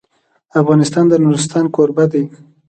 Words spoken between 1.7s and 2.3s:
کوربه دی.